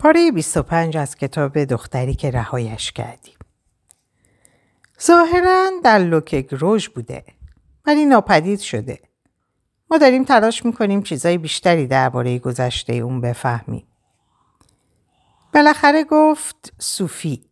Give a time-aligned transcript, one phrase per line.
[0.00, 3.34] پاره 25 از کتاب دختری که رهایش کردیم.
[5.02, 7.24] ظاهرا در لوکگ روژ بوده
[7.86, 9.00] ولی ناپدید شده.
[9.90, 13.86] ما داریم تلاش می‌کنیم چیزای بیشتری درباره گذشته اون بفهمیم.
[15.54, 17.44] بالاخره گفت صوفی.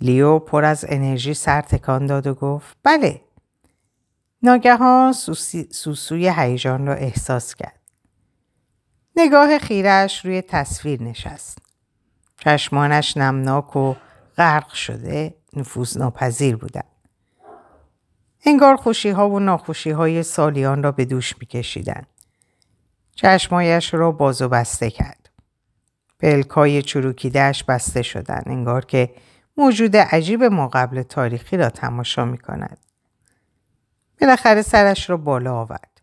[0.00, 3.20] لیو پر از انرژی سر تکان داد و گفت بله.
[4.42, 5.12] ناگهان
[5.70, 7.75] سوسوی هیجان را احساس کرد.
[9.16, 11.58] نگاه خیرش روی تصویر نشست.
[12.38, 13.94] چشمانش نمناک و
[14.38, 16.84] غرق شده نفوذ ناپذیر بودند.
[18.46, 22.02] انگار خوشی ها و ناخوشی های سالیان را به دوش می کشیدن.
[23.14, 25.30] چشمایش را باز و بسته کرد.
[26.20, 28.42] پلکای چروکیدهش بسته شدن.
[28.46, 29.14] انگار که
[29.56, 32.78] موجود عجیب ما قبل تاریخی را تماشا می کند.
[34.20, 36.00] بالاخره سرش را بالا آورد.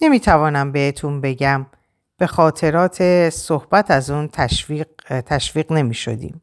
[0.00, 1.66] نمی توانم بهتون بگم
[2.22, 4.88] به خاطرات صحبت از اون تشویق,
[5.20, 6.42] تشویق نمی شدیم.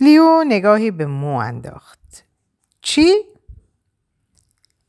[0.00, 2.24] لیو نگاهی به مو انداخت.
[2.80, 3.14] چی؟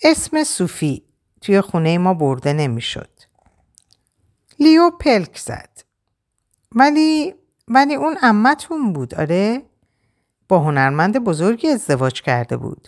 [0.02, 1.04] اسم صوفی
[1.42, 3.10] توی خونه ما برده نمی‌شد.
[4.60, 5.84] لیو پلک زد.
[6.72, 7.36] ولی
[7.68, 9.62] ولی اون امتون بود آره؟
[10.48, 12.88] با هنرمند بزرگی ازدواج کرده بود.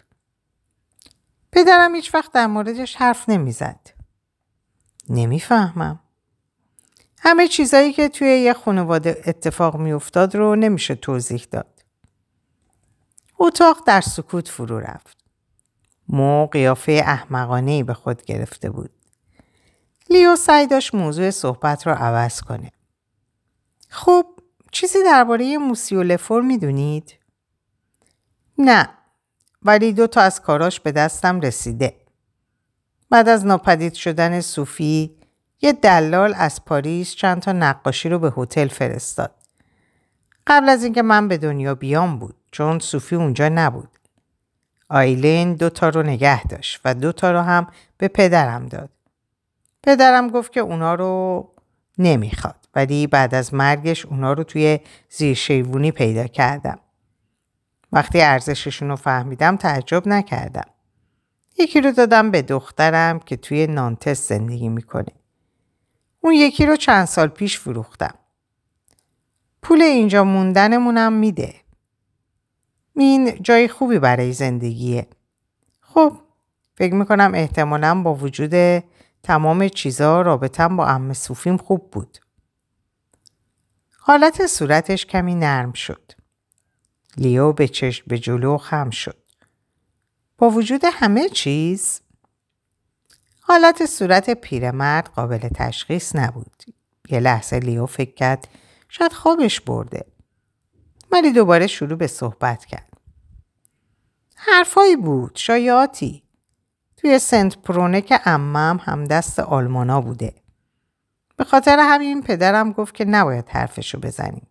[1.51, 3.92] پدرم هیچ وقت در موردش حرف نمی‌زد.
[5.09, 5.99] نمی‌فهمم.
[7.17, 11.83] همه چیزایی که توی یه خانواده اتفاق میافتاد رو نمیشه توضیح داد.
[13.39, 15.17] اتاق در سکوت فرو رفت.
[16.07, 18.91] مو قیافه احمقانه به خود گرفته بود.
[20.09, 22.71] لیو سعی داشت موضوع صحبت رو عوض کنه.
[23.89, 24.25] خب
[24.71, 27.15] چیزی درباره موسیو لفور می‌دونید؟
[28.57, 28.89] نه
[29.61, 32.02] ولی دو تا از کاراش به دستم رسیده.
[33.13, 35.15] بعد از ناپدید شدن صوفی
[35.61, 39.31] یه دلال از پاریس چند تا نقاشی رو به هتل فرستاد.
[40.47, 43.89] قبل از اینکه من به دنیا بیام بود چون صوفی اونجا نبود.
[44.89, 47.67] آیلین دو تا رو نگه داشت و دو تا رو هم
[47.97, 48.89] به پدرم داد.
[49.83, 51.49] پدرم گفت که اونا رو
[51.97, 54.79] نمی‌خواد ولی بعد از مرگش اونا رو توی
[55.09, 56.79] زیر پیدا کردم.
[57.91, 60.72] وقتی ارزششون رو فهمیدم تعجب نکردم.
[61.57, 65.11] یکی رو دادم به دخترم که توی نانتس زندگی می‌کنه.
[66.19, 68.13] اون یکی رو چند سال پیش فروختم.
[69.61, 71.55] پول اینجا موندنمونم میده.
[72.95, 75.07] این جای خوبی برای زندگیه.
[75.81, 76.17] خب
[76.75, 78.83] فکر می‌کنم احتمالا با وجود
[79.23, 82.17] تمام چیزا رابطم با ام صوفیم خوب بود.
[83.97, 86.11] حالت صورتش کمی نرم شد.
[87.17, 89.22] لیو به چشم به جلو خم شد.
[90.37, 92.01] با وجود همه چیز
[93.41, 96.63] حالت صورت پیرمرد قابل تشخیص نبود.
[97.09, 98.47] یه لحظه لیو فکر کرد
[98.89, 100.05] شاید خوابش برده.
[101.11, 102.93] ولی دوباره شروع به صحبت کرد.
[104.35, 106.23] حرفایی بود شایعاتی.
[106.97, 110.33] توی سنت پرونه که امم هم دست آلمانا بوده.
[111.37, 114.47] به خاطر همین پدرم گفت که نباید حرفشو بزنیم.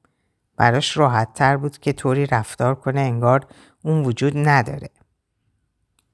[0.56, 3.46] براش راحت تر بود که طوری رفتار کنه انگار
[3.84, 4.90] اون وجود نداره.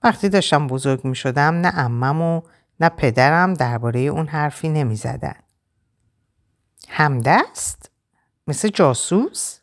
[0.03, 2.43] وقتی داشتم بزرگ می شدم نه امم و
[2.81, 5.35] نه پدرم درباره اون حرفی نمی زدن.
[6.89, 7.91] همدست؟
[8.47, 9.61] مثل جاسوس؟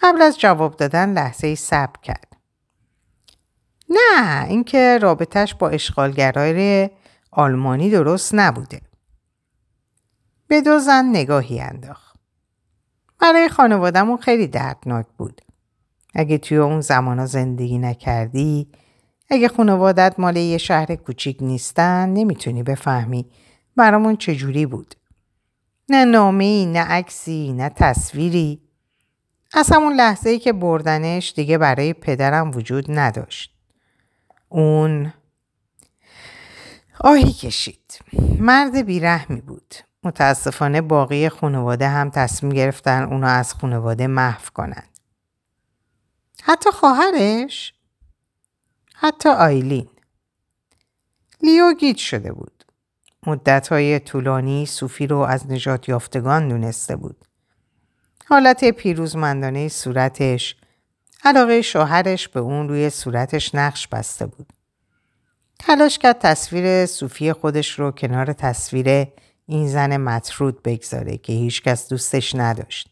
[0.00, 2.36] قبل از جواب دادن لحظه ای صبر کرد.
[3.88, 6.90] نه اینکه رابطش با اشغالگرای
[7.30, 8.80] آلمانی درست نبوده.
[10.46, 12.16] به دو زن نگاهی انداخت.
[13.18, 15.42] برای خانوادهمون خیلی دردناک بود.
[16.14, 18.68] اگه توی اون زمانا زندگی نکردی
[19.30, 23.26] اگه خانوادت مال یه شهر کوچیک نیستن نمی‌تونی بفهمی
[23.76, 24.94] برامون چجوری بود.
[25.88, 28.60] نه نامی، نه عکسی، نه تصویری.
[29.54, 33.54] از همون لحظه ای که بردنش دیگه برای پدرم وجود نداشت.
[34.48, 35.12] اون
[37.00, 37.98] آهی کشید.
[38.38, 39.74] مرد بیرحمی بود.
[40.04, 44.82] متاسفانه باقی خانواده هم تصمیم گرفتن اونو از خانواده محو کنن.
[46.42, 47.74] حتی خواهرش
[48.94, 49.88] حتی آیلین.
[51.42, 52.64] لیو گیج شده بود.
[53.70, 57.24] های طولانی صوفی رو از نجات یافتگان دونسته بود.
[58.26, 60.56] حالت پیروزمندانه صورتش
[61.24, 64.52] علاقه شوهرش به اون روی صورتش نقش بسته بود.
[65.58, 69.06] تلاش کرد تصویر صوفی خودش رو کنار تصویر
[69.46, 72.91] این زن مطرود بگذاره که هیچکس دوستش نداشت.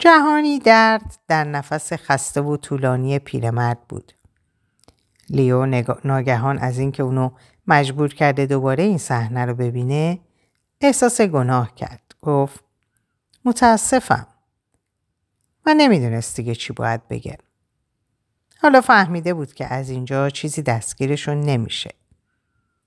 [0.00, 4.12] جهانی درد در نفس خسته و طولانی پیرمرد بود.
[5.30, 5.66] لیو
[6.04, 7.30] ناگهان از اینکه اونو
[7.66, 10.20] مجبور کرده دوباره این صحنه رو ببینه
[10.80, 12.14] احساس گناه کرد.
[12.22, 12.64] گفت
[13.44, 14.26] متاسفم.
[15.66, 17.38] من نمی‌دونست دیگه چی باید بگم.
[18.62, 21.90] حالا فهمیده بود که از اینجا چیزی دستگیرشون نمیشه.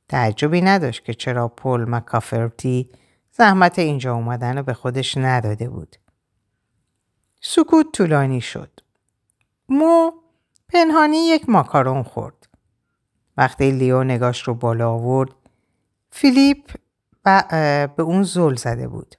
[0.09, 2.89] تعجبی نداشت که چرا پل مکافرتی
[3.31, 5.95] زحمت اینجا اومدن رو به خودش نداده بود.
[7.45, 8.79] سکوت طولانی شد.
[9.69, 10.11] مو
[10.69, 12.49] پنهانی یک ماکارون خورد.
[13.37, 15.29] وقتی لیو نگاش رو بالا آورد
[16.11, 16.71] فیلیپ
[17.95, 19.15] به اون زل زده بود.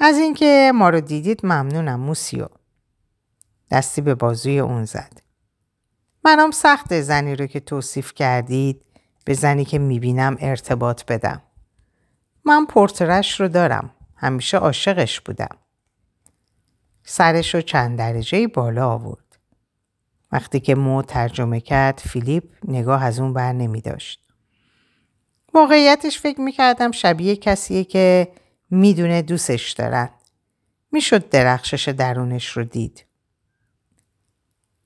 [0.00, 2.48] از اینکه ما رو دیدید ممنونم موسیو.
[3.70, 5.20] دستی به بازوی اون زد.
[6.24, 8.84] منم سخت زنی رو که توصیف کردید
[9.24, 11.42] به زنی که می‌بینم ارتباط بدم.
[12.44, 13.94] من پورترش رو دارم.
[14.16, 15.56] همیشه عاشقش بودم.
[17.04, 19.38] سرش رو چند درجه بالا آورد.
[20.32, 24.20] وقتی که مو ترجمه کرد فیلیپ نگاه از اون بر نمی داشت.
[25.54, 28.32] واقعیتش فکر می‌کردم شبیه کسیه که
[28.70, 30.10] می‌دونه دوستش دارن.
[30.92, 33.06] می‌شد درخشش درونش رو دید.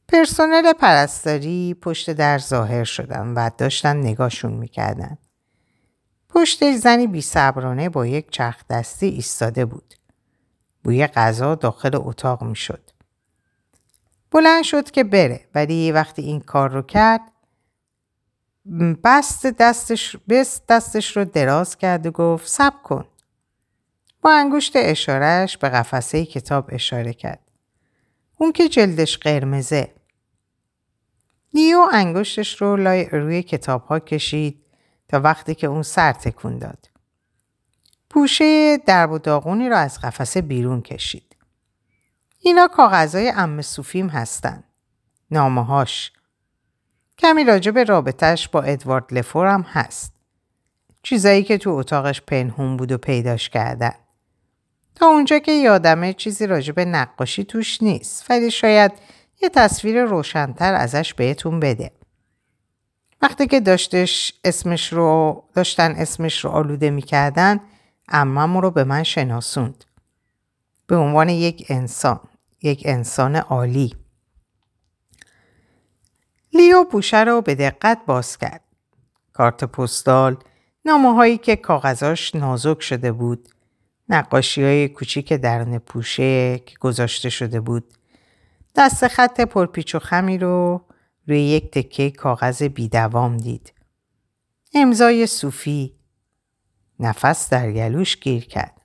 [0.08, 5.18] پرسنل پرستاری پشت در ظاهر شدن و داشتن نگاهشون می‌کردن.
[6.28, 7.24] پشت زنی بی
[7.88, 9.94] با یک چرخ دستی ایستاده بود.
[10.84, 12.90] بوی غذا داخل اتاق می‌شد.
[14.30, 17.20] بلند شد که بره ولی وقتی این کار رو کرد
[19.04, 23.04] بست دستش, بست دستش رو دراز کرد و گفت سب کن.
[24.22, 27.50] با انگشت اشارهش به قفسه کتاب اشاره کرد.
[28.38, 29.94] اون که جلدش قرمزه.
[31.54, 34.64] نیو انگشتش رو لای روی کتاب ها کشید
[35.08, 36.93] تا وقتی که اون سر تکون داد.
[38.14, 41.36] پوشه درب و داغونی رو از قفسه بیرون کشید.
[42.40, 44.64] اینا کاغذهای ام صوفیم هستن.
[45.30, 46.12] نامه هاش.
[47.18, 50.12] کمی راجع به رابطهش با ادوارد لفور هم هست.
[51.02, 53.94] چیزایی که تو اتاقش پنهون بود و پیداش کردن.
[54.94, 58.92] تا اونجا که یادمه چیزی راجع به نقاشی توش نیست ولی شاید
[59.42, 61.90] یه تصویر روشنتر ازش بهتون بده.
[63.22, 67.60] وقتی که داشتش اسمش رو داشتن اسمش رو آلوده می‌کردن
[68.08, 69.84] امم رو به من شناسوند.
[70.86, 72.20] به عنوان یک انسان.
[72.62, 73.94] یک انسان عالی.
[76.52, 78.60] لیو پوشه رو به دقت باز کرد.
[79.32, 80.36] کارت پستال،
[80.84, 83.48] نامه هایی که کاغذاش نازک شده بود،
[84.08, 87.94] نقاشی های کوچیک درون پوشه که گذاشته شده بود،
[88.76, 90.84] دست خط پرپیچ و خمی رو
[91.28, 93.72] روی یک تکه کاغذ بیدوام دید.
[94.74, 95.94] امضای صوفی
[97.00, 98.80] نفس در گلوش گیر کرد.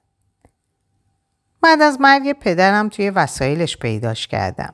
[1.61, 4.73] بعد از مرگ پدرم توی وسایلش پیداش کردم.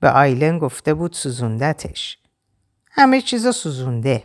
[0.00, 2.18] به آیلن گفته بود سوزوندتش.
[2.90, 4.24] همه چیزا سوزونده.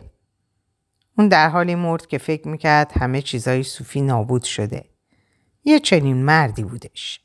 [1.18, 4.84] اون در حالی مرد که فکر می‌کرد همه چیزای صوفی نابود شده.
[5.64, 7.20] یه چنین مردی بودش.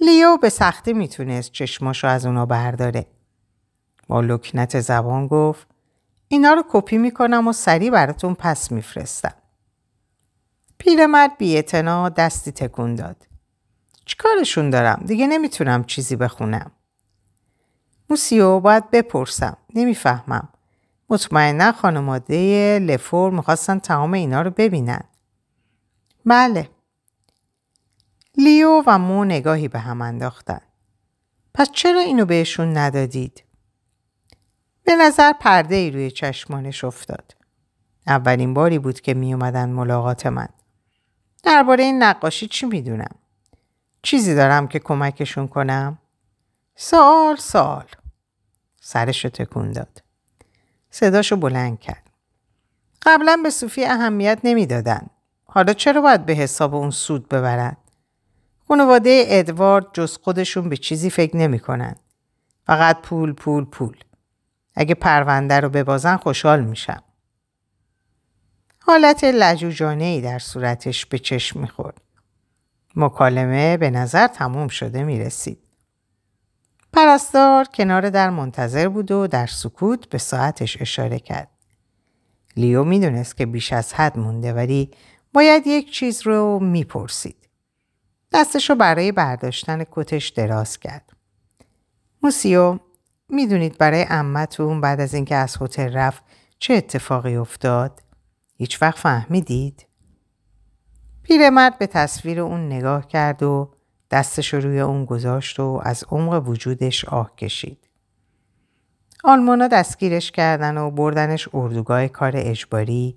[0.00, 3.06] لیو به سختی می‌تونست چشماشو از اونا برداره.
[4.06, 5.66] با لکنت زبان گفت
[6.28, 9.34] اینا رو کپی می‌کنم و سریع براتون پس میفرستم.
[10.78, 13.26] پیرمرد بیعتنا دستی تکون داد.
[14.04, 16.70] چیکارشون دارم؟ دیگه نمی‌تونم چیزی بخونم.
[18.10, 19.56] موسیو باید بپرسم.
[19.74, 20.48] نمی‌فهمم.
[21.10, 25.00] مطمئنا خانواده لفور می‌خواستن تمام اینا رو ببینن.
[26.26, 26.68] بله.
[28.36, 30.60] لیو و مو نگاهی به هم انداختن.
[31.54, 33.44] پس چرا اینو بهشون ندادید؟
[34.84, 37.36] به نظر پرده ای روی چشمانش افتاد.
[38.06, 40.48] اولین باری بود که می اومدن ملاقات من.
[41.42, 43.14] درباره این نقاشی چی می‌دونم؟
[44.02, 45.98] چیزی دارم که کمکشون کنم؟
[46.76, 47.84] سال سال.
[48.80, 50.02] سرشو تکون داد.
[50.90, 52.10] صداشو بلند کرد.
[53.02, 55.06] قبلا به صوفی اهمیت نمی‌دادن.
[55.44, 57.76] حالا چرا باید به حساب اون سود ببرن؟
[58.68, 61.96] خانواده ادوارد جز خودشون به چیزی فکر نمی‌کنن.
[62.66, 63.96] فقط پول پول پول.
[64.74, 67.02] اگه پرونده رو ببازن خوشحال میشم.
[68.90, 72.00] حالت لجوجانه ای در صورتش به چشم می‌خورد.
[72.96, 75.58] مکالمه به نظر تموم شده می رسید.
[76.92, 81.48] پرستار کنار در منتظر بود و در سکوت به ساعتش اشاره کرد.
[82.56, 84.90] لیو می‌دونست که بیش از حد مونده ولی
[85.32, 87.48] باید یک چیز رو می‌پرسید.
[88.32, 91.12] دستش رو برای برداشتن کتش دراز کرد.
[92.22, 92.78] موسیو
[93.28, 96.22] می‌دونید برای امتون بعد از اینکه از هتل رفت
[96.58, 98.07] چه اتفاقی افتاد؟
[98.58, 99.86] هیچ وقت فهمیدید؟
[101.22, 103.70] پیرمرد به تصویر اون نگاه کرد و
[104.10, 107.78] دستش روی اون گذاشت و از عمق وجودش آه کشید.
[109.24, 113.16] آلمانا دستگیرش کردن و بردنش اردوگاه کار اجباری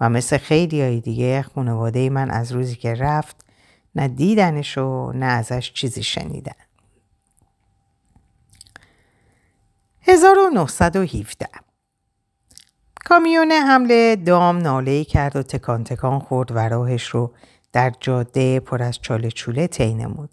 [0.00, 3.44] و مثل خیلی های دیگه خانواده من از روزی که رفت
[3.94, 6.52] نه دیدنش و نه ازش چیزی شنیدن.
[10.00, 11.63] 1917
[13.14, 17.32] کامیون حمله دام ناله کرد و تکان تکان خورد و راهش رو
[17.72, 20.30] در جاده پر از چاله چوله طی نمود.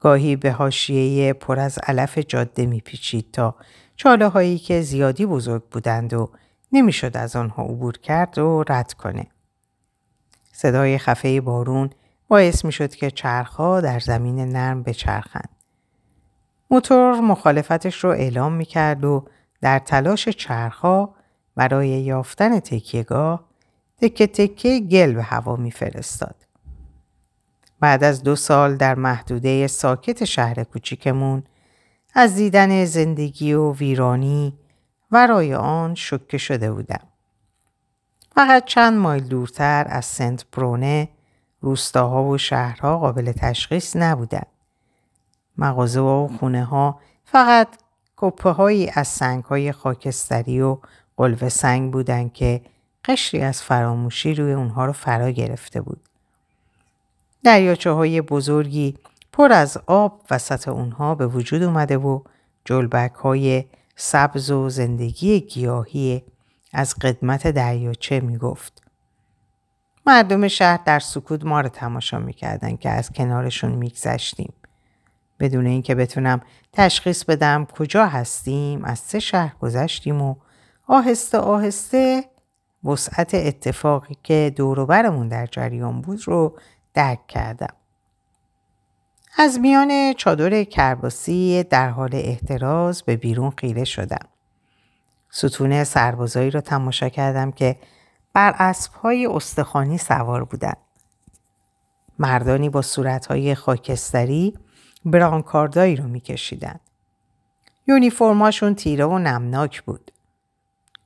[0.00, 3.54] گاهی به هاشیه پر از علف جاده میپیچید تا
[3.96, 6.30] چاله هایی که زیادی بزرگ بودند و
[6.72, 9.26] نمی‌شد از آنها عبور کرد و رد کنه.
[10.52, 11.90] صدای خفه بارون
[12.28, 15.50] باعث می‌شد که چرخها در زمین نرم بچرخند.
[16.70, 19.24] موتور مخالفتش رو اعلام می‌کرد و
[19.60, 21.15] در تلاش چرخها
[21.56, 23.44] برای یافتن تکیهگاه
[23.98, 26.34] تکه تکه گل به هوا میفرستاد.
[27.80, 31.44] بعد از دو سال در محدوده ساکت شهر کوچیکمون
[32.14, 34.58] از دیدن زندگی و ویرانی
[35.10, 37.02] ورای آن شکه شده بودم.
[38.34, 41.08] فقط چند مایل دورتر از سنت برونه
[41.60, 44.46] روستاها و شهرها قابل تشخیص نبودند.
[45.58, 47.68] مغازه و خونه ها فقط
[48.16, 50.78] کپه هایی از سنگ های خاکستری و
[51.16, 52.60] قلب سنگ بودند که
[53.04, 56.00] قشری از فراموشی روی اونها رو فرا گرفته بود.
[57.44, 58.98] دریاچه های بزرگی
[59.32, 62.20] پر از آب وسط اونها به وجود اومده و
[62.64, 63.64] جلبک های
[63.96, 66.22] سبز و زندگی گیاهی
[66.72, 68.82] از قدمت دریاچه می‌گفت.
[70.06, 74.52] مردم شهر در سکوت ما رو تماشا می‌کردن که از کنارشون میگذشتیم.
[75.40, 76.40] بدون اینکه بتونم
[76.72, 80.34] تشخیص بدم کجا هستیم از سه شهر گذشتیم و
[80.86, 82.24] آهسته آهسته
[82.84, 86.58] وسعت اتفاقی که دوروبرمون در جریان بود رو
[86.94, 87.74] درک کردم.
[89.38, 94.28] از میان چادر کرباسی در حال احتراز به بیرون خیره شدم.
[95.30, 97.76] ستون سربازایی را تماشا کردم که
[98.32, 100.76] بر اسبهای استخوانی سوار بودند.
[102.18, 104.54] مردانی با صورتهای خاکستری
[105.04, 106.80] برانکاردایی رو میکشیدند.
[107.86, 110.12] یونیفرماشون تیره و نمناک بود.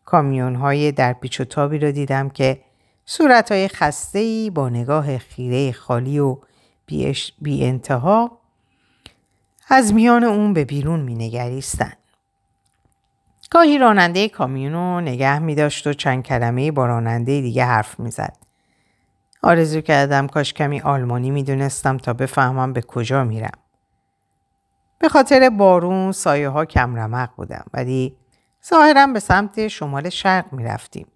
[0.05, 2.61] کامیون های در پیچ و تابی رو دیدم که
[3.05, 6.37] صورت های خسته با نگاه خیره خالی و
[7.39, 8.39] بی انتها
[9.69, 11.93] از میان اون به بیرون می نگریستن.
[13.51, 18.11] گاهی راننده کامیون رو نگه می داشت و چند کلمه با راننده دیگه حرف می
[18.11, 18.37] زد.
[19.43, 23.59] آرزو کردم کاش کمی آلمانی می دونستم تا بفهمم به کجا میرم.
[24.99, 28.17] به خاطر بارون سایه ها کم رمق بودم ولی
[28.69, 31.07] ظاهرا به سمت شمال شرق می رفتیم.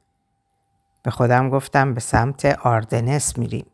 [1.03, 3.67] به خودم گفتم به سمت آردنس میریم.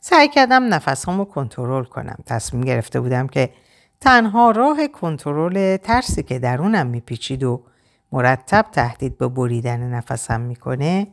[0.00, 2.16] سعی کردم نفسامو کنترل کنم.
[2.26, 3.50] تصمیم گرفته بودم که
[4.00, 7.62] تنها راه کنترل ترسی که درونم میپیچید و
[8.12, 11.06] مرتب تهدید به بریدن نفسم می‌کنه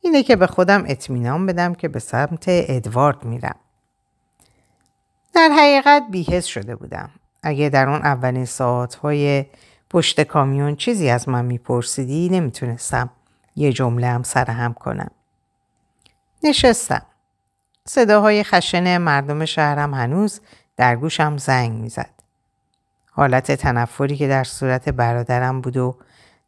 [0.00, 3.56] اینه که به خودم اطمینان بدم که به سمت ادوارد میرم.
[5.34, 7.10] در حقیقت بیهست شده بودم.
[7.42, 9.46] اگه در اون اولین ساعتهای
[9.92, 13.10] پشت کامیون چیزی از من میپرسیدی نمی‌تونستم
[13.56, 15.10] یه جمله هم سرهم کنم.
[16.42, 17.02] نشستم.
[17.84, 20.40] صداهای خشن مردم شهرم هنوز
[20.76, 22.10] در گوشم زنگ می‌زد.
[23.10, 25.96] حالت تنفری که در صورت برادرم بود و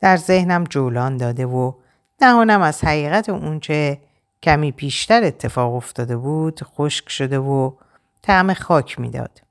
[0.01, 1.73] در ذهنم جولان داده و
[2.19, 4.01] دهانم از حقیقت اونچه
[4.43, 7.73] کمی پیشتر اتفاق افتاده بود خشک شده و
[8.23, 9.43] طعم خاک می‌داد.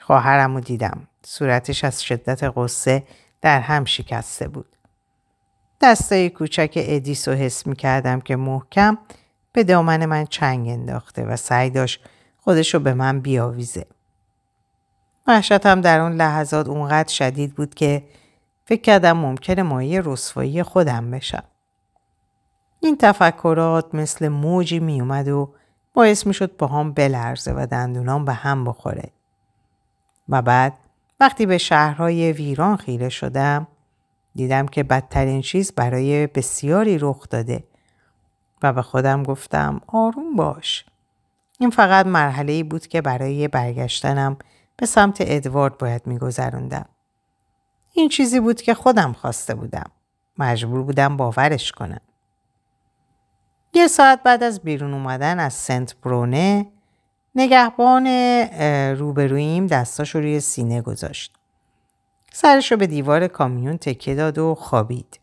[0.00, 1.08] خواهرم رو دیدم.
[1.26, 3.02] صورتش از شدت قصه
[3.40, 4.66] در هم شکسته بود.
[5.80, 8.98] دستای کوچک ادیس رو حس می کردم که محکم
[9.52, 12.04] به دامن من چنگ انداخته و سعی داشت
[12.38, 13.86] خودش رو به من بیاویزه.
[15.26, 18.02] وحشتم در اون لحظات اونقدر شدید بود که
[18.64, 21.44] فکر کردم ممکنه مایه رسوایی خودم بشم.
[22.80, 25.54] این تفکرات مثل موجی می اومد و
[25.94, 29.10] باعث می شد با هم بلرزه و دندونام به هم بخوره.
[30.28, 30.72] و بعد
[31.24, 33.66] وقتی به شهرهای ویران خیره شدم
[34.34, 37.64] دیدم که بدترین چیز برای بسیاری رخ داده
[38.62, 40.84] و به خودم گفتم آروم باش.
[41.58, 44.36] این فقط مرحله ای بود که برای برگشتنم
[44.76, 46.86] به سمت ادوارد باید میگذروندم.
[47.92, 49.90] این چیزی بود که خودم خواسته بودم.
[50.38, 52.00] مجبور بودم باورش کنم.
[53.74, 56.66] یه ساعت بعد از بیرون اومدن از سنت برونه
[57.36, 58.06] نگهبان
[58.98, 61.32] روبرویم دستاشو روی سینه گذاشت.
[62.32, 65.20] سرشو به دیوار کامیون تکیه داد و خوابید.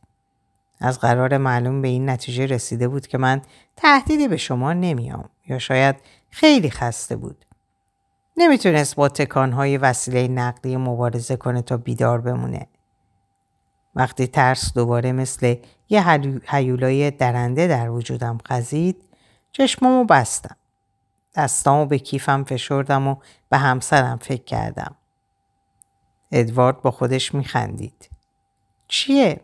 [0.79, 3.41] از قرار معلوم به این نتیجه رسیده بود که من
[3.75, 5.95] تهدیدی به شما نمیام یا شاید
[6.29, 7.45] خیلی خسته بود.
[8.37, 12.67] نمی‌تونست با تکانهای وسیله نقلی مبارزه کنه تا بیدار بمونه.
[13.95, 15.55] وقتی ترس دوباره مثل
[15.89, 16.09] یه
[16.47, 19.03] حیولای درنده در وجودم خزید
[19.51, 20.55] چشمامو بستم.
[21.35, 23.15] دستامو به کیفم فشردم و
[23.49, 24.95] به همسرم فکر کردم.
[26.31, 28.09] ادوارد با خودش میخندید.
[28.87, 29.41] چیه؟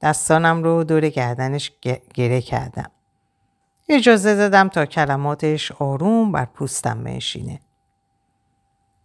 [0.00, 1.72] دستانم رو دور گردنش
[2.14, 2.90] گره کردم.
[3.88, 7.60] اجازه دادم تا کلماتش آروم بر پوستم بنشینه.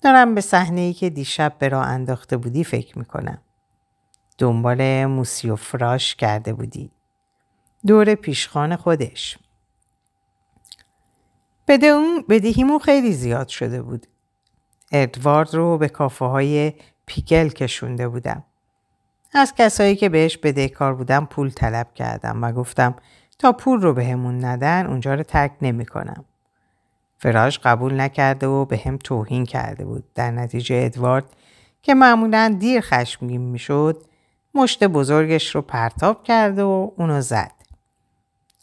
[0.01, 3.41] دارم به صحنه ای که دیشب به راه انداخته بودی فکر می‌کنم.
[4.37, 6.91] دنبال موسی و فراش کرده بودی.
[7.87, 9.37] دور پیشخان خودش.
[12.29, 14.07] بدهیمون خیلی زیاد شده بود.
[14.91, 16.73] ادوارد رو به کافه های
[17.05, 18.43] پیکل کشونده بودم.
[19.33, 22.95] از کسایی که بهش بدهکار بودم پول طلب کردم و گفتم
[23.39, 26.25] تا پول رو بهمون ندن اونجا رو ترک نمی کنم.
[27.19, 30.03] فراش قبول نکرده و به هم توهین کرده بود.
[30.15, 31.25] در نتیجه ادوارد
[31.81, 34.03] که معمولا دیر خشمگین می‌شد
[34.53, 37.56] مشت بزرگش رو پرتاب کرده و اونو زد.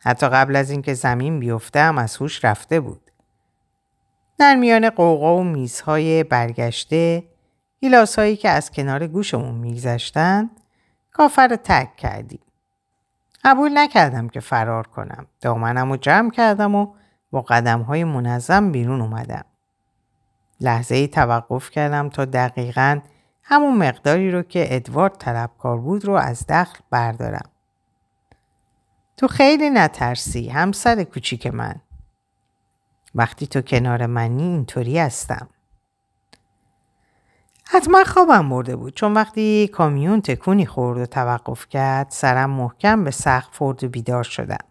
[0.05, 3.11] حتی قبل از اینکه زمین بیفته هم از هوش رفته بود.
[4.39, 7.25] در میان قوقا و میزهای برگشته
[7.81, 10.51] گیلاس هایی که از کنار گوشمون میگذشتن
[11.13, 12.41] کافر رو تک کردیم.
[13.45, 15.27] قبول نکردم که فرار کنم.
[15.41, 16.87] دامنم رو جمع کردم و
[17.31, 19.45] با قدم های منظم بیرون اومدم.
[20.61, 23.01] لحظه ای توقف کردم تا دقیقا
[23.43, 27.51] همون مقداری رو که ادوارد طلبکار بود رو از دخل بردارم.
[29.17, 31.75] تو خیلی نترسی همسر کوچیک من.
[33.15, 35.49] وقتی تو کنار منی اینطوری هستم.
[37.65, 43.11] حتما خوابم برده بود چون وقتی کامیون تکونی خورد و توقف کرد سرم محکم به
[43.11, 44.65] سقف خورد و بیدار شدم.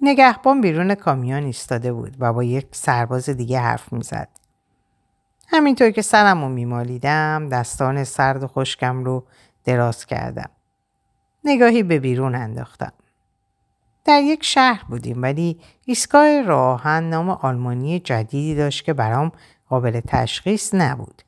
[0.00, 4.28] نگهبان بیرون کامیون ایستاده بود و با یک سرباز دیگه حرف می‌زد.
[5.48, 9.24] همینطور که سرم رو میمالیدم دستان سرد و خشکم رو
[9.64, 10.50] دراز کردم.
[11.44, 12.92] نگاهی به بیرون انداختم.
[14.08, 19.32] در یک شهر بودیم ولی ایستگاه راهن نام آلمانی جدیدی داشت که برام
[19.68, 21.22] قابل تشخیص نبود.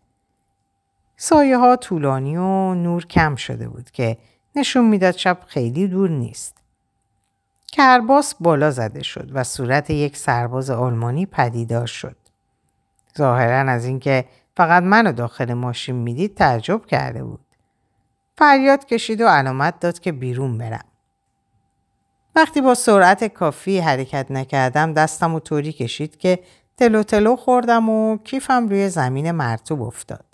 [1.16, 4.18] سایه ها طولانی و نور کم شده بود که
[4.56, 6.56] نشون می‌داد شب خیلی دور نیست.
[7.66, 12.16] کرباس بالا زده شد و صورت یک سرباز آلمانی پدیدار شد.
[13.18, 14.24] ظاهرا از اینکه
[14.56, 17.40] فقط منو داخل ماشین می‌دید تعجب کرده بود.
[18.38, 20.89] فریاد کشید و علامت داد که بیرون برم.
[22.40, 26.38] وقتی با سرعت کافی حرکت نکردم دستم و طوری کشید که
[26.76, 30.24] تلو تلو خوردم و کیفم روی زمین مرتوب افتاد.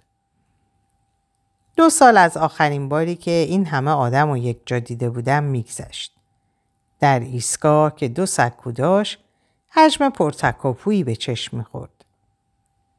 [1.76, 6.16] دو سال از آخرین باری که این همه آدم و یک جا دیده بودم میگذشت.
[7.00, 9.18] در ایستگاه که دو سکو داشت
[9.68, 12.04] حجم پرتکاپویی به چشم می‌خورد.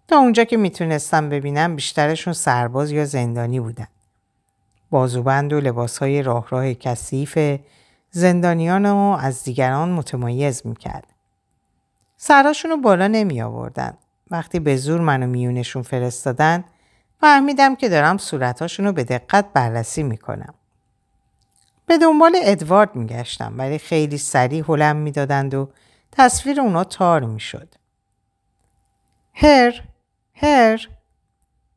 [0.07, 3.87] تا اونجا که می‌تونستم ببینم بیشترشون سرباز یا زندانی بودن.
[4.89, 7.37] بازوبند و لباسهای راه راه کثیف
[8.11, 11.13] زندانیان رو از دیگران متمایز می‌کرد.
[12.17, 13.97] سراشون رو بالا نمی آوردن.
[14.31, 16.63] وقتی به زور منو میونشون فرستادن
[17.21, 20.53] فهمیدم که دارم صورتاشون رو به دقت بررسی می‌کنم.
[21.85, 25.69] به دنبال ادوارد میگشتم ولی خیلی سریع هلم می‌دادند و
[26.11, 27.75] تصویر اونا تار می‌شد.
[29.33, 29.83] هر
[30.33, 30.87] هر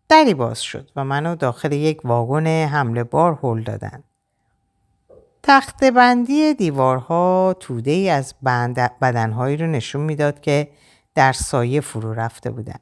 [0.09, 4.05] دری باز شد و منو داخل یک واگن حمله بار هل دادن.
[5.43, 8.35] تخت بندی دیوارها توده ای از
[9.03, 10.69] بدنهایی رو نشون می‌داد که
[11.15, 12.79] در سایه فرو رفته بودن.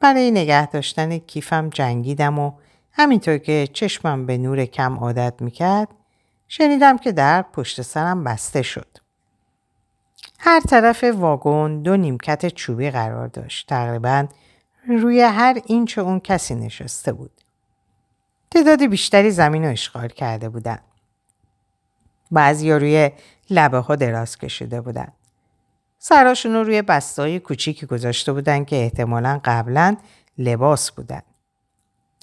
[0.00, 2.52] برای نگه داشتن کیفم جنگیدم و
[2.92, 5.88] همینطور که چشمم به نور کم عادت می‌کرد
[6.48, 8.98] شنیدم که در پشت سرم بسته شد.
[10.38, 13.68] هر طرف واگن دو نیمکت چوبی قرار داشت.
[13.68, 14.26] تقریبا
[14.88, 17.30] روی هر اینچ اون کسی نشسته بود.
[18.50, 20.78] تعداد بیشتری زمین رو اشغال کرده بودن.
[22.30, 23.10] بعضی روی
[23.50, 25.08] لبه ها دراز کشیده بودن.
[25.98, 29.96] سراشون رو روی بستای کوچیکی گذاشته بودن که احتمالا قبلا
[30.38, 31.22] لباس بودن.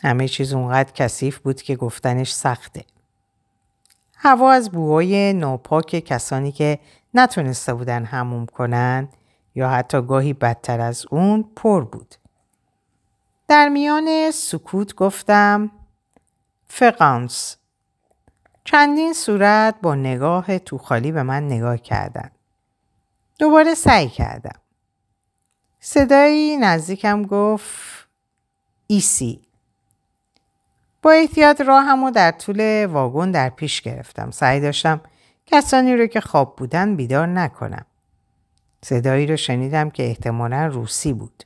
[0.03, 2.83] همه چیز اونقدر کثیف بود که گفتنش سخته.
[4.17, 6.79] هوا از بوهای ناپاک کسانی که
[7.13, 9.09] نتونسته بودن هموم کنن
[9.55, 12.15] یا حتی گاهی بدتر از اون پر بود.
[13.47, 15.71] در میان سکوت گفتم
[16.67, 17.57] فقانس
[18.71, 22.31] چندین صورت با نگاه تو خالی به من نگاه کردند.
[23.39, 24.59] دوباره سعی کردم.
[25.79, 28.07] صدایی نزدیکم گفت
[28.87, 29.41] ایسی.
[31.01, 34.31] با احتیاط راهمو در طول واگن در پیش گرفتم.
[34.31, 35.01] سعی داشتم
[35.45, 37.85] کسانی رو که خواب بودن بیدار نکنم.
[38.85, 41.43] صدایی رو شنیدم که احتمالا روسی بود.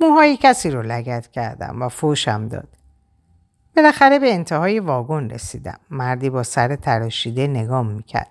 [0.00, 2.68] موهای کسی رو لگت کردم و فوشم داد.
[3.76, 5.78] بالاخره به انتهای واگن رسیدم.
[5.90, 8.30] مردی با سر تراشیده نگام می‌کرد.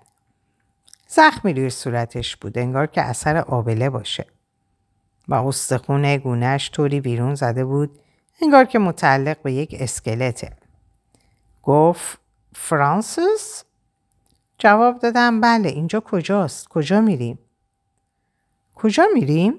[1.07, 4.25] زخمی روی صورتش بود انگار که اثر آبله باشه.
[5.27, 7.99] و استخون گونهش طوری بیرون زده بود
[8.41, 10.55] انگار که متعلق به یک اسکلته.
[11.63, 12.19] گفت
[12.55, 13.63] فرانسیس؟
[14.57, 17.39] جواب دادم بله اینجا کجاست؟ کجا میریم؟
[18.75, 19.53] کجا میریم؟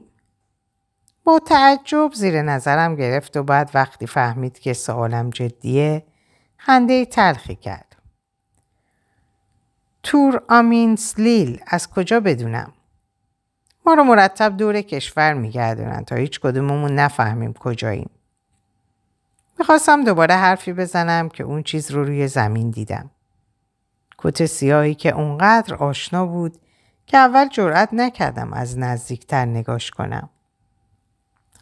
[1.24, 6.06] با تعجب زیر نظرم گرفت و بعد وقتی فهمید که سوالم جدیه
[6.56, 7.96] خنده تلخی کرد.
[10.02, 12.72] تور آمینس لیل از کجا بدونم؟
[13.87, 18.11] ما رو مرتب دور کشور میگردونن تا هیچ کدوممون نفهمیم کجاییم.
[19.58, 23.11] می‌خواستم دوباره حرفی بزنم که اون چیز رو روی زمین دیدم.
[24.18, 26.58] کت سیاهی که اونقدر آشنا بود
[27.06, 30.28] که اول جرأت نکردم از نزدیکتر نگاش کنم.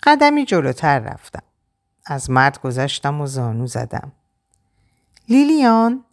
[0.03, 1.43] قدمی جلوتر رفتم.
[2.07, 4.13] از مرد گذشتم و زانو زدم.
[5.29, 6.05] لیلیان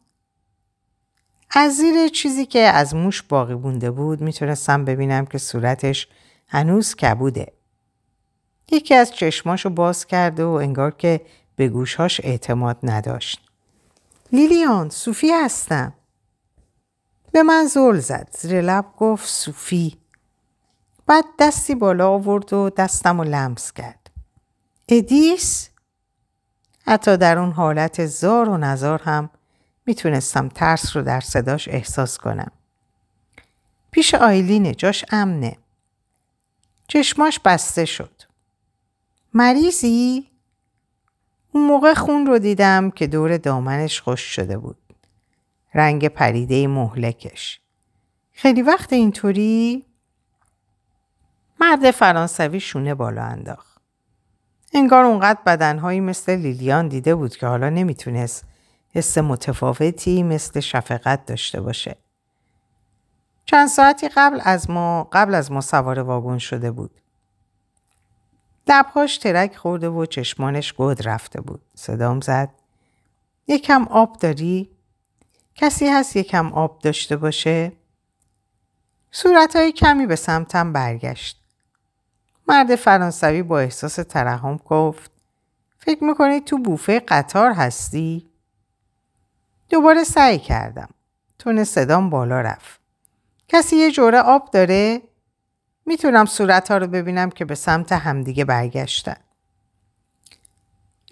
[1.51, 6.07] از زیر چیزی که از موش باقی بونده بود می‌تونستم ببینم که صورتش
[6.47, 7.53] هنوز کبوده.
[8.71, 11.21] یکی از چشماشو باز کرده و انگار که
[11.55, 13.41] به گوشهاش اعتماد نداشت.
[14.31, 15.93] لیلیان صوفی هستم.
[17.31, 18.29] به من زل زد.
[18.39, 19.97] زیر لب گفت صوفی.
[21.07, 24.09] بعد دستی بالا آورد و دستم و لمس کرد.
[24.89, 25.69] ادیس؟
[26.85, 29.29] حتی در اون حالت زار و نزار هم
[29.85, 32.51] می‌تونستم ترس رو در صداش احساس کنم.
[33.91, 35.57] پیش آیلینه جاش امنه.
[36.87, 38.21] چشماش بسته شد.
[39.33, 40.27] مریضی؟
[41.51, 44.77] اون موقع خون رو دیدم که دور دامنش خوش شده بود.
[45.73, 47.61] رنگ پریده مهلکش.
[48.31, 49.86] خیلی وقت اینطوری؟
[51.59, 53.77] مرد فرانسوی شونه بالا انداخت.
[54.73, 58.45] انگار اونقدر بدنهایی مثل لیلیان دیده بود که حالا نمی‌تونست
[58.95, 61.95] حس متفاوتی مثل شفقت داشته باشه.
[63.45, 67.01] چند ساعتی قبل از ما قبل از ما سوار واگن شده بود.
[68.67, 71.61] لبهاش ترک خورده و چشمانش گود رفته بود.
[71.75, 72.49] صدام زد.
[73.47, 74.69] یکم آب داری؟
[75.55, 77.71] کسی هست یکم آب داشته باشه؟
[79.11, 81.46] صورتهای کمی به سمتم برگشت.
[82.47, 85.11] مرد فرانسوی با احساس ترحم گفت
[85.77, 88.29] فکر می‌کنی تو بوفه قطار هستی؟
[89.69, 90.89] دوباره سعی کردم.
[91.39, 92.79] تون صدام بالا رفت.
[93.47, 95.01] کسی یه جوره آب داره؟
[95.85, 99.17] می‌تونم صورت ها رو ببینم که به سمت همدیگه برگشتن.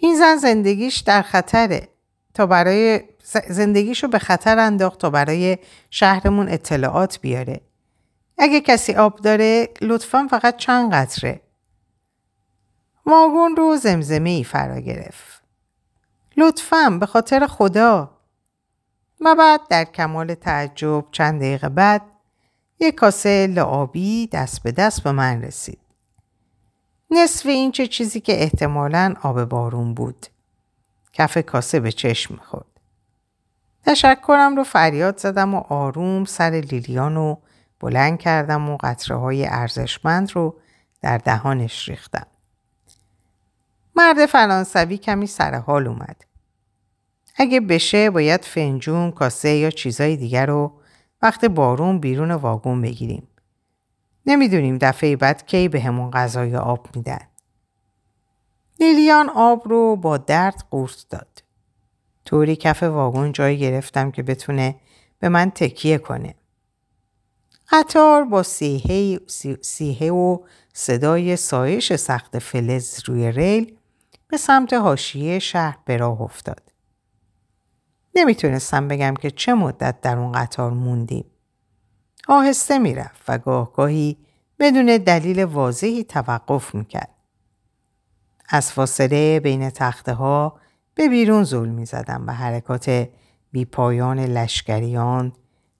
[0.00, 1.88] این زن زندگیش در خطره
[2.34, 3.00] تا برای
[3.48, 5.58] زندگیشو به خطر انداخت تا برای
[5.90, 7.60] شهرمون اطلاعات بیاره.
[8.38, 11.40] اگه کسی آب داره لطفا فقط چند قطره.
[13.06, 15.42] واگن رو زمزمه ای فرا گرفت.
[16.36, 18.10] لطفا به خاطر خدا
[19.20, 22.02] و بعد در کمال تعجب چند دقیقه بعد
[22.80, 25.78] یک کاسه لعابی دست به دست به من رسید.
[27.10, 30.26] نصف این چه چیزی که احتمالا آب بارون بود.
[31.12, 32.80] کف کاسه به چشم می‌خورد.
[33.84, 37.38] تشکرم رو فریاد زدم و آروم سر لیلیان رو
[37.80, 40.56] بلند کردم و قطره های ارزشمند رو
[41.02, 42.26] در دهانش ریختم.
[43.96, 46.24] مرد فرانسوی کمی سر حال اومد.
[47.36, 50.72] اگه بشه باید فنجون، کاسه یا چیزای دیگر رو
[51.22, 53.28] وقت بارون بیرون واگن بگیریم.
[54.26, 57.20] نمی‌دونیم دفعه بعد کی به همون غذای آب میدن.
[58.80, 61.42] لیلیان آب رو با درد قورت داد.
[62.24, 64.74] طوری کف واگن جای گرفتم که بتونه
[65.18, 66.34] به من تکیه کنه.
[67.70, 69.20] قطار با سیهه,
[69.62, 70.38] سیهه و
[70.72, 73.76] صدای سایش سخت فلز روی ریل
[74.28, 76.72] به سمت حاشیه شهر به راه افتاد.
[78.14, 81.24] نمی‌تونستم بگم که چه مدت در اون قطار موندیم.
[82.28, 84.16] آهسته می‌رفت و گاهگاهی
[84.58, 87.10] بدون دلیل واضحی توقف می‌کرد.
[88.48, 90.60] از فاصله بین تخته ها
[90.94, 93.08] به بیرون زول می زدم و حرکات
[93.52, 95.32] بیپایان لشکریان،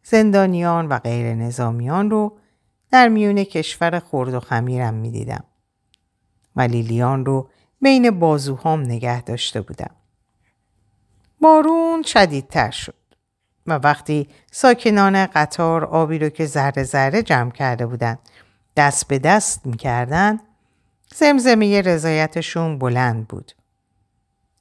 [0.08, 2.38] زندانیان و غیر نظامیان رو
[2.90, 5.44] در میون کشور خرد و خمیرم می دیدم.
[6.56, 7.48] و لیلیان رو
[7.82, 9.90] بین بازوهام نگه داشته بودم.
[11.40, 12.94] بارون شدیدتر شد
[13.66, 18.18] و وقتی ساکنان قطار آبی رو که ذره ذره جمع کرده بودند
[18.76, 20.40] دست به دست می‌کردن
[21.14, 23.52] زمزمه رضایتشون بلند بود.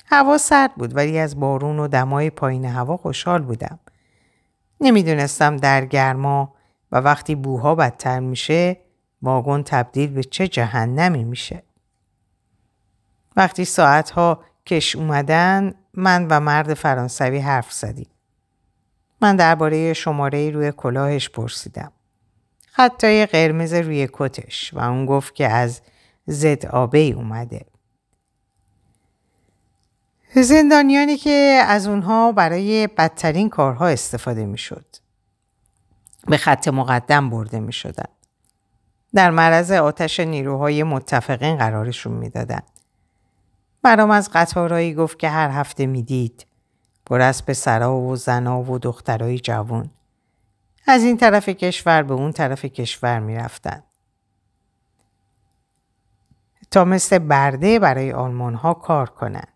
[0.05, 3.79] هوا سرد بود ولی از بارون و دمای پایین هوا خوشحال بودم.
[4.86, 6.54] نمی‌دونستم در گرما
[6.91, 8.78] و وقتی بوها بدتر میشه
[9.21, 11.63] واگن تبدیل به چه جهنمی میشه.
[13.36, 18.10] وقتی ساعتها کش اومدن من و مرد فرانسوی حرف زدیم.
[19.21, 21.91] من درباره شماره روی کلاهش پرسیدم.
[22.74, 25.82] حتی قرمز روی کتش و اون گفت که از
[26.26, 27.65] زد آبه اومده.
[30.43, 34.86] زندانیانی که از اونها برای بدترین کارها استفاده می شد.
[36.28, 38.10] به خط مقدم برده می شدن.
[39.13, 42.67] در معرض آتش نیروهای متفقین قرارشون می‌دادند.
[43.82, 46.45] برام از قطارهایی گفت که هر هفته می‌دید
[47.06, 49.89] پر از پسرا و زنا و دخترای جوان
[50.88, 53.84] از این طرف کشور به اون طرف کشور می‌رفتند
[56.71, 59.55] تا مثل برده برای آلمان ها کار کنند.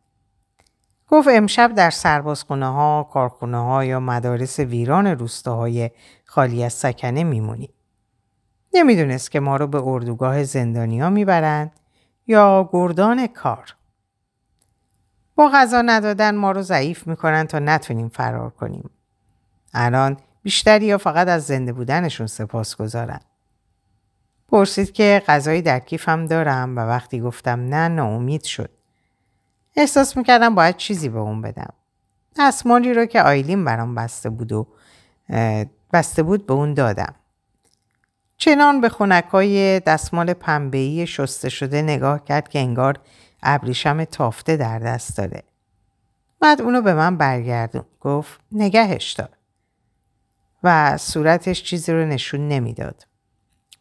[1.12, 5.92] گفت امشب در سربازخونه ها، کارخونه ها یا مدارس ویران روستاهای
[6.26, 7.74] خالی از سکنه میمونیم.
[8.74, 11.72] نمی‌دونست که ما رو به اردوگاه زندانیا می‌برند
[12.28, 13.76] یا گردان کار.
[15.36, 18.90] با غذا ندادن ما رو ضعیف می‌کنن تا نتونیم فرار کنیم.
[19.74, 23.20] الان بیشتری یا فقط از زنده بودنشون سپاس گذارن.
[24.48, 28.79] پرسید که غذایی در کیفم دارم و وقتی گفتم نه ناامید شد.
[29.76, 31.74] احساس می‌کردم باید چیزی به اون بدم.
[32.40, 34.68] دستمالی رو که آیلین برام بسته بود و
[35.94, 37.16] بسته بود به اون دادم.
[38.38, 43.00] چنان به خونک های دستمال پنبهی شسته شده نگاه کرد که انگار
[43.44, 45.44] ابریشم تافته در دست داره.
[46.40, 47.86] بعد اونو به من برگردون.
[48.00, 49.30] گفت نگهش دار.
[50.64, 53.08] و صورتش چیزی رو نشون نمی‌داد.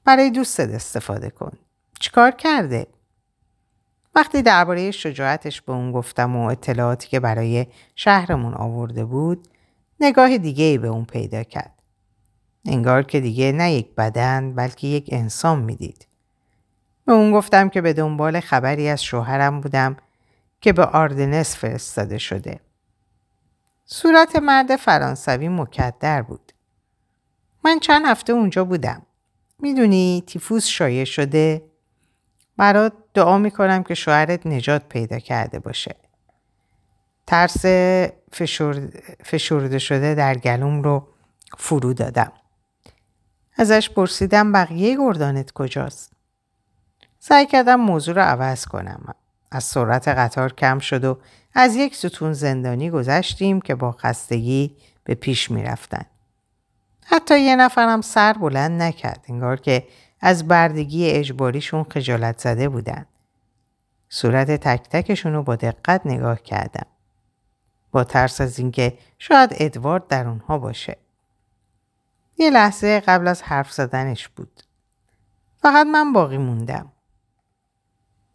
[0.04, 1.52] برای دوستت استفاده کن.
[2.00, 2.86] چیکار کرده؟
[4.18, 9.48] وقتی درباره شجاعتش به اون گفتم و اطلاعاتی که برای شهرمون آورده بود
[10.00, 11.82] نگاه دیگه ای به اون پیدا کرد.
[12.64, 16.06] انگار که دیگه نه یک بدن بلکه یک انسان می‌دید.
[17.06, 19.96] به اون گفتم که به دنبال خبری از شوهرم بودم
[20.60, 22.60] که به آردنس فرستاده شده.
[23.84, 26.52] صورت مرد فرانسوی مکدر بود.
[27.64, 29.02] من چند هفته اونجا بودم.
[29.58, 31.67] می‌دونی تیفوس شایع شده؟
[32.58, 35.96] برات دعا می‌کنم که شوهرت نجات پیدا کرده باشه.
[37.26, 37.66] ترس
[39.24, 41.08] فشرده شده در گلوم رو
[41.58, 42.32] فرو دادم.
[43.56, 46.12] ازش پرسیدم بقیه گردانت کجاست؟
[47.18, 49.14] سعی کردم موضوع رو عوض کنم.
[49.50, 51.18] از سرعت قطار کم شد و
[51.54, 56.04] از یک ستون زندانی گذشتیم که با خستگی به پیش می رفتن.
[57.04, 59.86] حتی یه نفرم سر بلند نکرد انگار که
[60.20, 63.06] از بردگی اجباریشون خجالت زده بودن.
[64.08, 66.86] صورت تک تکشون رو با دقت نگاه کردم.
[67.90, 70.96] با ترس از اینکه شاید ادوارد در اونها باشه.
[72.38, 74.62] یه لحظه قبل از حرف زدنش بود.
[75.62, 76.92] فقط من باقی موندم.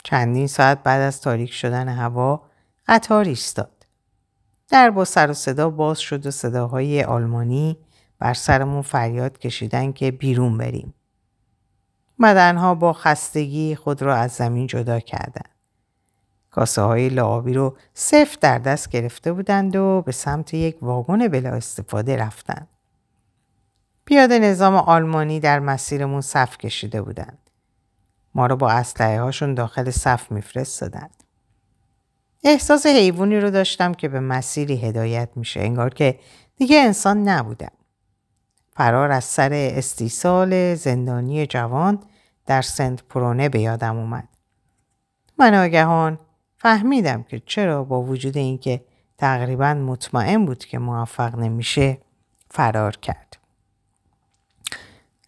[0.04, 2.42] چندین ساعت بعد از تاریک شدن هوا
[2.88, 3.86] قطار ایستاد.
[4.70, 7.78] در با سر و صدا باز شد و صداهای آلمانی
[8.20, 10.94] بر سرمون فریاد کشیدن که بیرون بریم.
[12.24, 15.50] بدنها با خستگی خود را از زمین جدا کردند.
[16.52, 21.50] کاسه های لعابی رو صفر در دست گرفته بودند و به سمت یک واگن بلا
[21.50, 22.68] استفاده رفتند.
[24.06, 27.38] پیاده نظام آلمانی در مسیرمون صف کشیده بودند.
[28.36, 31.24] ما رو با اسلحه هاشون داخل صف میفرستادند.
[32.44, 36.20] احساس حیوانی رو داشتم که به مسیری هدایت میشه انگار که
[36.56, 37.72] دیگه انسان نبودم.
[38.76, 42.00] فرار از سر استیصال زندانی جوان
[42.46, 44.28] در سنت پرونه به یادم اومد.
[45.38, 46.20] من آگهان
[46.56, 48.86] فهمیدم که چرا با وجود اینکه
[49.18, 51.98] تقریبا مطمئن بود که موفق نمیشه
[52.52, 53.38] فرار کرد.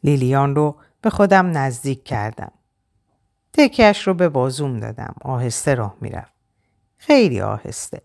[0.04, 2.52] لیلیان رو به خودم نزدیک کردم.
[3.54, 5.16] تکیش رو به بازوم دادم.
[5.22, 6.34] آهسته راه می‌رفت.
[6.98, 8.02] خیلی آهسته.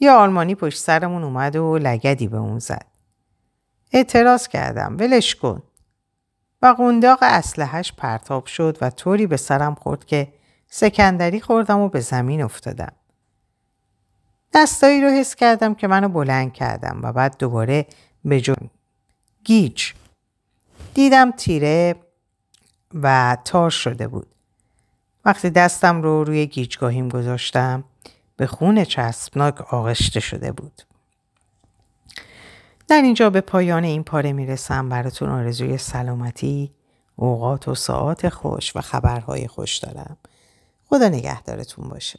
[0.00, 2.86] یه آلمانی پشت سرمون اومد و لگدی به اون زد.
[3.92, 4.96] اعتراض کردم.
[4.98, 5.62] ولش کن.
[6.62, 10.32] و قنداق اسلحهش پرتاب شد و طوری به سرم خورد که
[10.66, 12.92] سکندری خوردم و به زمین افتادم.
[14.54, 17.86] دستایی رو حس کردم که منو بلند کردم و بعد دوباره
[18.24, 18.54] به جو
[19.44, 19.92] گیج
[20.94, 21.94] دیدم تیره
[22.94, 24.26] و تار شده بود.
[25.24, 27.84] وقتی دستم رو روی گیجگاهیم گذاشتم
[28.36, 30.82] به خون چسبناک آغشته شده بود.
[32.90, 36.72] در اینجا به پایان این پاره می‌رسم براتون آرزوی سلامتی،
[37.16, 40.16] اوقات و ساعات خوش و خبرهای خوش دارم.
[40.84, 42.18] خدا نگهدارتون باشه.